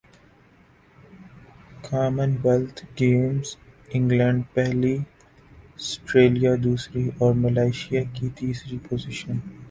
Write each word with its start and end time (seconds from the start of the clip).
common 1.83 2.31
wealth 2.43 2.81
games 2.99 3.47
England 3.89 4.43
پہلی 4.53 4.95
Australia 5.81 6.53
دوسری 6.63 7.07
اور 7.17 7.33
ملائشیا 7.35 8.01
کی 8.13 8.29
تیسری 8.35 8.77
پوزیشن 8.89 9.37